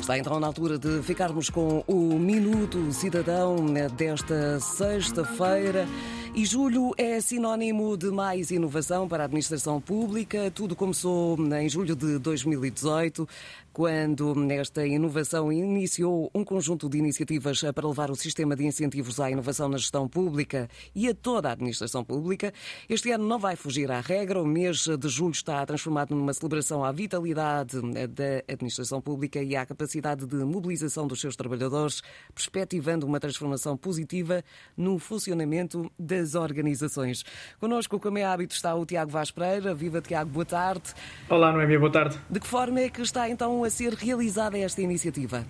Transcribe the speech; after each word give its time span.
Está 0.00 0.18
então 0.18 0.40
na 0.40 0.46
altura 0.46 0.78
de 0.78 1.02
ficarmos 1.02 1.50
com 1.50 1.84
o 1.86 2.18
Minuto 2.18 2.90
Cidadão 2.90 3.66
desta 3.96 4.58
sexta-feira. 4.58 5.86
E 6.32 6.46
julho 6.46 6.92
é 6.96 7.20
sinónimo 7.20 7.96
de 7.96 8.08
mais 8.08 8.52
inovação 8.52 9.08
para 9.08 9.24
a 9.24 9.26
administração 9.26 9.80
pública. 9.80 10.48
Tudo 10.52 10.76
começou 10.76 11.36
em 11.54 11.68
julho 11.68 11.96
de 11.96 12.18
2018, 12.20 13.28
quando 13.72 14.32
esta 14.52 14.86
inovação 14.86 15.52
iniciou 15.52 16.30
um 16.32 16.44
conjunto 16.44 16.88
de 16.88 16.98
iniciativas 16.98 17.60
para 17.74 17.86
levar 17.86 18.12
o 18.12 18.14
sistema 18.14 18.54
de 18.54 18.64
incentivos 18.64 19.18
à 19.18 19.28
inovação 19.28 19.68
na 19.68 19.76
gestão 19.76 20.08
pública 20.08 20.70
e 20.94 21.08
a 21.08 21.14
toda 21.14 21.48
a 21.48 21.52
administração 21.52 22.04
pública. 22.04 22.54
Este 22.88 23.10
ano 23.10 23.26
não 23.26 23.38
vai 23.38 23.56
fugir 23.56 23.90
à 23.90 24.00
regra. 24.00 24.40
O 24.40 24.46
mês 24.46 24.86
de 24.86 25.08
julho 25.08 25.32
está 25.32 25.66
transformado 25.66 26.14
numa 26.14 26.32
celebração 26.32 26.84
à 26.84 26.92
vitalidade 26.92 27.80
da 27.80 28.44
administração 28.48 29.00
pública 29.00 29.42
e 29.42 29.56
à 29.56 29.66
capacidade 29.66 29.90
de 30.26 30.36
mobilização 30.44 31.06
dos 31.06 31.20
seus 31.20 31.34
trabalhadores, 31.34 32.02
perspectivando 32.34 33.06
uma 33.06 33.18
transformação 33.18 33.76
positiva 33.76 34.44
no 34.76 34.98
funcionamento 34.98 35.90
da 35.98 36.20
das 36.20 36.34
organizações. 36.34 37.24
Connosco, 37.58 37.98
como 37.98 38.18
é 38.18 38.24
hábito, 38.24 38.54
está 38.54 38.74
o 38.74 38.84
Tiago 38.84 39.10
Vaz 39.10 39.30
Pereira. 39.30 39.74
Viva, 39.74 40.00
Tiago, 40.00 40.30
boa 40.30 40.44
tarde. 40.44 40.92
Olá, 41.28 41.52
Noémia, 41.52 41.78
boa 41.78 41.90
tarde. 41.90 42.20
De 42.28 42.38
que 42.38 42.46
forma 42.46 42.80
é 42.80 42.88
que 42.88 43.00
está 43.00 43.28
então 43.28 43.64
a 43.64 43.70
ser 43.70 43.94
realizada 43.94 44.58
esta 44.58 44.82
iniciativa? 44.82 45.46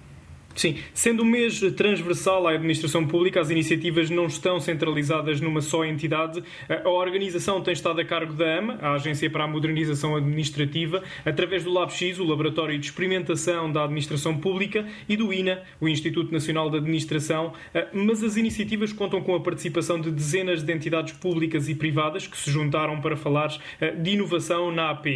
Sim, 0.55 0.79
sendo 0.93 1.23
um 1.23 1.27
mês 1.27 1.61
transversal 1.77 2.47
à 2.47 2.53
administração 2.53 3.07
pública, 3.07 3.41
as 3.41 3.51
iniciativas 3.51 4.11
não 4.11 4.27
estão 4.27 4.59
centralizadas 4.61 5.41
numa 5.41 5.61
só 5.61 5.85
entidade. 5.85 6.43
A 6.69 6.89
organização 6.89 7.63
tem 7.63 7.73
estado 7.73 8.01
a 8.01 8.05
cargo 8.05 8.33
da 8.35 8.59
AMA, 8.59 8.79
a 8.83 8.95
Agência 8.95 9.31
para 9.31 9.45
a 9.45 9.49
Modernização 9.49 10.17
Administrativa, 10.17 11.03
através 11.25 11.65
do 11.65 11.73
LabX, 11.73 12.19
o 12.19 12.25
Laboratório 12.25 12.79
de 12.79 12.85
Experimentação 12.85 13.73
da 13.73 13.85
Administração 13.85 14.37
Pública, 14.37 14.87
e 15.09 15.17
do 15.17 15.33
INA, 15.33 15.63
o 15.81 15.89
Instituto 15.89 16.33
Nacional 16.33 16.69
de 16.69 16.77
Administração. 16.79 17.53
Mas 17.93 18.23
as 18.23 18.37
iniciativas 18.37 18.93
contam 18.93 19.23
com 19.23 19.35
a 19.35 19.41
participação 19.41 20.01
de 20.01 20.11
dezenas 20.11 20.63
de 20.63 20.73
entidades 20.73 21.15
públicas 21.15 21.69
e 21.69 21.75
privadas 21.75 22.27
que 22.27 22.37
se 22.37 22.51
juntaram 22.51 23.01
para 23.01 23.17
falar 23.17 23.57
de 24.03 24.11
inovação 24.11 24.73
na 24.73 24.91
AP. 24.91 25.07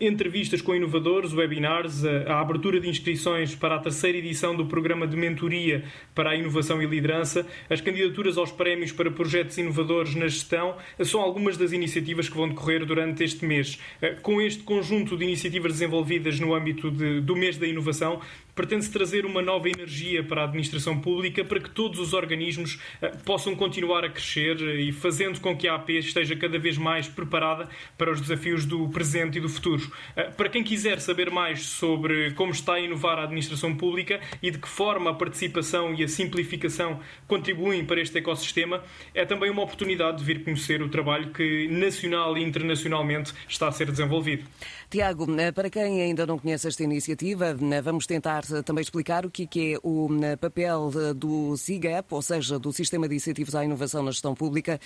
Entrevistas 0.00 0.60
com 0.60 0.74
inovadores, 0.74 1.32
webinars, 1.32 2.04
a 2.04 2.40
abertura 2.40 2.80
de 2.80 2.88
inscrições 2.88 3.54
para 3.54 3.76
a 3.76 3.78
terceira 3.78 4.18
edição 4.18 4.56
do 4.56 4.61
do 4.62 4.68
Programa 4.68 5.06
de 5.06 5.16
Mentoria 5.16 5.84
para 6.14 6.30
a 6.30 6.36
Inovação 6.36 6.82
e 6.82 6.86
Liderança, 6.86 7.46
as 7.68 7.80
candidaturas 7.80 8.38
aos 8.38 8.52
prémios 8.52 8.92
para 8.92 9.10
projetos 9.10 9.58
inovadores 9.58 10.14
na 10.14 10.28
gestão, 10.28 10.76
são 11.04 11.20
algumas 11.20 11.56
das 11.56 11.72
iniciativas 11.72 12.28
que 12.28 12.36
vão 12.36 12.48
decorrer 12.48 12.84
durante 12.84 13.24
este 13.24 13.44
mês. 13.44 13.78
Eh, 14.00 14.16
com 14.22 14.40
este 14.40 14.62
conjunto 14.62 15.16
de 15.16 15.24
iniciativas 15.24 15.72
desenvolvidas 15.72 16.38
no 16.38 16.54
âmbito 16.54 16.90
de, 16.90 17.20
do 17.20 17.34
mês 17.34 17.58
da 17.58 17.66
inovação, 17.66 18.20
pretende-se 18.54 18.90
trazer 18.90 19.24
uma 19.24 19.40
nova 19.40 19.68
energia 19.68 20.22
para 20.22 20.42
a 20.42 20.44
administração 20.44 20.98
pública 21.00 21.44
para 21.44 21.60
que 21.60 21.70
todos 21.70 21.98
os 21.98 22.12
organismos 22.12 22.74
uh, 22.74 23.16
possam 23.24 23.56
continuar 23.56 24.04
a 24.04 24.10
crescer 24.10 24.56
uh, 24.56 24.78
e 24.78 24.92
fazendo 24.92 25.40
com 25.40 25.56
que 25.56 25.66
a 25.66 25.74
AP 25.74 25.90
esteja 25.90 26.36
cada 26.36 26.58
vez 26.58 26.76
mais 26.76 27.08
preparada 27.08 27.68
para 27.96 28.10
os 28.10 28.20
desafios 28.20 28.66
do 28.66 28.88
presente 28.90 29.38
e 29.38 29.40
do 29.40 29.48
futuro. 29.48 29.90
Uh, 30.16 30.32
para 30.36 30.48
quem 30.48 30.62
quiser 30.62 31.00
saber 31.00 31.30
mais 31.30 31.62
sobre 31.62 32.32
como 32.32 32.52
está 32.52 32.74
a 32.74 32.80
inovar 32.80 33.18
a 33.18 33.24
administração 33.24 33.74
pública 33.74 34.20
e 34.42 34.50
de 34.50 34.58
que 34.58 34.68
forma 34.68 35.10
a 35.10 35.14
participação 35.14 35.94
e 35.94 36.04
a 36.04 36.08
simplificação 36.08 37.00
contribuem 37.26 37.84
para 37.84 38.00
este 38.00 38.18
ecossistema, 38.18 38.82
é 39.14 39.24
também 39.24 39.50
uma 39.50 39.62
oportunidade 39.62 40.18
de 40.18 40.24
vir 40.24 40.44
conhecer 40.44 40.82
o 40.82 40.88
trabalho 40.88 41.30
que 41.32 41.68
nacional 41.68 42.36
e 42.36 42.42
internacionalmente 42.42 43.32
está 43.48 43.68
a 43.68 43.72
ser 43.72 43.90
desenvolvido. 43.90 44.44
Tiago, 44.90 45.26
para 45.54 45.70
quem 45.70 46.02
ainda 46.02 46.26
não 46.26 46.38
conhece 46.38 46.68
esta 46.68 46.82
iniciativa, 46.82 47.56
vamos 47.82 48.06
tentar 48.06 48.41
tentar 48.42 48.62
também 48.62 48.82
explicar 48.82 49.24
o 49.24 49.30
que 49.30 49.74
é 49.74 49.78
o 49.82 50.08
papel 50.40 50.90
do 51.16 51.56
CIGAP, 51.56 52.12
ou 52.12 52.22
seja, 52.22 52.58
do 52.58 52.72
Sistema 52.72 53.08
de 53.08 53.14
Incentivos 53.14 53.54
à 53.54 53.64
Inovação 53.64 54.02
na 54.02 54.10
Gestão 54.10 54.34
Pública, 54.34 54.80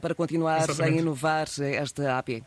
para 0.00 0.14
continuar 0.14 0.64
Exatamente. 0.64 0.98
a 0.98 1.00
inovar 1.00 1.46
esta 1.60 2.18
AP. 2.18 2.42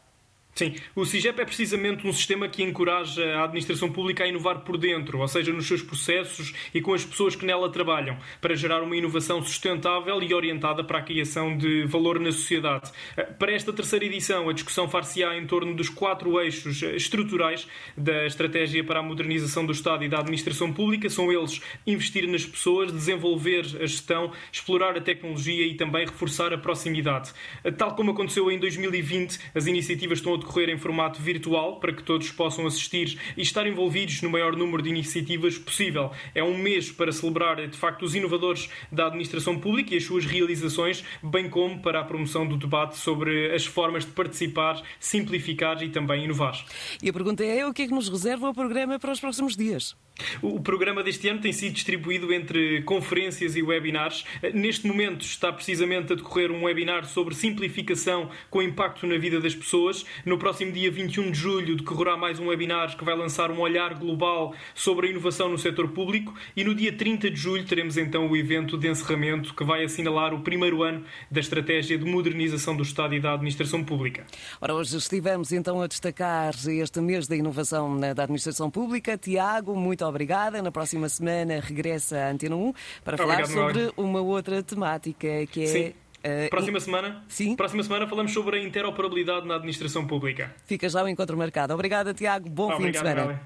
Sim, 0.55 0.75
o 0.95 1.03
CIGEP 1.03 1.41
é 1.41 1.45
precisamente 1.45 2.05
um 2.05 2.13
sistema 2.13 2.47
que 2.47 2.61
encoraja 2.61 3.25
a 3.37 3.45
administração 3.45 3.91
pública 3.91 4.23
a 4.23 4.27
inovar 4.27 4.59
por 4.59 4.77
dentro, 4.77 5.19
ou 5.19 5.27
seja, 5.27 5.51
nos 5.51 5.67
seus 5.67 5.81
processos 5.81 6.53
e 6.71 6.79
com 6.79 6.93
as 6.93 7.03
pessoas 7.03 7.35
que 7.35 7.43
nela 7.43 7.71
trabalham, 7.71 8.19
para 8.39 8.53
gerar 8.53 8.83
uma 8.83 8.95
inovação 8.95 9.41
sustentável 9.41 10.21
e 10.21 10.31
orientada 10.31 10.83
para 10.83 10.99
a 10.99 11.01
criação 11.01 11.57
de 11.57 11.85
valor 11.85 12.19
na 12.19 12.31
sociedade. 12.31 12.91
Para 13.39 13.51
esta 13.51 13.73
terceira 13.73 14.05
edição, 14.05 14.47
a 14.47 14.53
discussão 14.53 14.87
far-se-á 14.87 15.35
em 15.35 15.47
torno 15.47 15.75
dos 15.75 15.89
quatro 15.89 16.39
eixos 16.39 16.83
estruturais 16.83 17.67
da 17.97 18.27
estratégia 18.27 18.83
para 18.83 18.99
a 18.99 19.03
modernização 19.03 19.65
do 19.65 19.71
Estado 19.71 20.03
e 20.03 20.09
da 20.09 20.19
administração 20.19 20.71
pública. 20.71 21.09
São 21.09 21.31
eles 21.31 21.61
investir 21.87 22.27
nas 22.27 22.45
pessoas, 22.45 22.91
desenvolver 22.91 23.65
a 23.81 23.87
gestão, 23.87 24.31
explorar 24.51 24.95
a 24.95 25.01
tecnologia 25.01 25.65
e 25.65 25.73
também 25.73 26.05
reforçar 26.05 26.53
a 26.53 26.59
proximidade. 26.59 27.31
Tal 27.75 27.95
como 27.95 28.11
aconteceu 28.11 28.51
em 28.51 28.59
2020, 28.59 29.39
as 29.55 29.65
iniciativas 29.65 30.19
estão 30.19 30.35
a 30.35 30.42
decorrer 30.43 30.69
em 30.69 30.77
formato 30.77 31.21
virtual 31.21 31.77
para 31.79 31.93
que 31.93 32.03
todos 32.03 32.29
possam 32.31 32.67
assistir 32.67 33.19
e 33.35 33.41
estar 33.41 33.65
envolvidos 33.65 34.21
no 34.21 34.29
maior 34.29 34.55
número 34.55 34.83
de 34.83 34.89
iniciativas 34.89 35.57
possível. 35.57 36.11
É 36.35 36.43
um 36.43 36.57
mês 36.57 36.91
para 36.91 37.11
celebrar, 37.11 37.67
de 37.67 37.77
facto, 37.77 38.03
os 38.03 38.15
inovadores 38.15 38.69
da 38.91 39.07
administração 39.07 39.59
pública 39.59 39.93
e 39.93 39.97
as 39.97 40.03
suas 40.03 40.25
realizações, 40.25 41.03
bem 41.21 41.49
como 41.49 41.81
para 41.81 41.99
a 41.99 42.03
promoção 42.03 42.45
do 42.47 42.57
debate 42.57 42.97
sobre 42.97 43.53
as 43.53 43.65
formas 43.65 44.05
de 44.05 44.11
participar, 44.11 44.81
simplificar 44.99 45.81
e 45.81 45.89
também 45.89 46.25
inovar. 46.25 46.63
E 47.01 47.09
a 47.09 47.13
pergunta 47.13 47.43
é: 47.43 47.65
o 47.65 47.73
que 47.73 47.83
é 47.83 47.87
que 47.87 47.93
nos 47.93 48.09
reserva 48.09 48.49
o 48.49 48.53
programa 48.53 48.99
para 48.99 49.11
os 49.11 49.19
próximos 49.19 49.55
dias? 49.55 49.95
O 50.41 50.59
programa 50.61 51.03
deste 51.03 51.27
ano 51.27 51.41
tem 51.41 51.51
sido 51.51 51.73
distribuído 51.73 52.31
entre 52.31 52.83
conferências 52.83 53.55
e 53.55 53.63
webinars. 53.63 54.23
Neste 54.53 54.85
momento 54.85 55.21
está 55.21 55.51
precisamente 55.51 56.13
a 56.13 56.15
decorrer 56.15 56.51
um 56.51 56.63
webinar 56.63 57.05
sobre 57.05 57.33
simplificação 57.33 58.29
com 58.49 58.61
impacto 58.61 59.07
na 59.07 59.17
vida 59.17 59.39
das 59.39 59.55
pessoas. 59.55 60.05
No 60.23 60.37
próximo 60.37 60.71
dia 60.71 60.91
21 60.91 61.31
de 61.31 61.37
julho 61.37 61.75
decorrerá 61.75 62.15
mais 62.15 62.39
um 62.39 62.47
webinar 62.47 62.95
que 62.95 63.03
vai 63.03 63.15
lançar 63.15 63.49
um 63.49 63.59
olhar 63.59 63.95
global 63.95 64.53
sobre 64.75 65.07
a 65.07 65.09
inovação 65.09 65.49
no 65.49 65.57
setor 65.57 65.89
público 65.89 66.33
e 66.55 66.63
no 66.63 66.75
dia 66.75 66.93
30 66.93 67.31
de 67.31 67.35
julho 67.35 67.65
teremos 67.65 67.97
então 67.97 68.29
o 68.29 68.37
evento 68.37 68.77
de 68.77 68.87
encerramento 68.87 69.53
que 69.55 69.63
vai 69.63 69.83
assinalar 69.83 70.33
o 70.33 70.41
primeiro 70.41 70.83
ano 70.83 71.03
da 71.31 71.39
estratégia 71.39 71.97
de 71.97 72.05
modernização 72.05 72.75
do 72.75 72.83
Estado 72.83 73.15
e 73.15 73.19
da 73.19 73.33
administração 73.33 73.83
pública. 73.83 74.25
Ora, 74.61 74.75
hoje 74.75 74.95
estivemos 74.95 75.51
então 75.51 75.81
a 75.81 75.87
destacar 75.87 76.53
este 76.67 77.01
mês 77.01 77.27
da 77.27 77.35
inovação 77.35 77.99
da 77.99 78.23
administração 78.23 78.69
pública. 78.69 79.17
Tiago, 79.17 79.75
muito 79.75 80.02
muito 80.03 80.05
obrigada. 80.05 80.61
Na 80.61 80.71
próxima 80.71 81.07
semana 81.07 81.59
regressa 81.61 82.17
a 82.17 82.29
Antena 82.29 82.55
1 82.55 82.73
para 83.03 83.17
falar 83.17 83.43
Obrigado, 83.43 83.53
sobre 83.53 83.91
uma 83.95 84.21
outra 84.21 84.61
temática 84.61 85.45
que 85.47 85.63
é. 85.63 85.67
Sim. 85.67 85.93
Uh, 86.23 86.49
próxima 86.49 86.79
semana? 86.79 87.23
Sim. 87.27 87.55
Próxima 87.55 87.83
semana 87.83 88.07
falamos 88.07 88.31
sobre 88.31 88.57
a 88.57 88.63
interoperabilidade 88.63 89.45
na 89.45 89.55
administração 89.55 90.07
pública. 90.07 90.53
Fica 90.65 90.87
já 90.87 91.03
o 91.03 91.07
encontro 91.07 91.37
marcado. 91.37 91.73
Obrigada, 91.73 92.13
Tiago. 92.13 92.49
Bom 92.49 92.71
Obrigado, 92.71 92.81
fim 92.81 92.91
de 92.91 92.97
semana. 92.97 93.41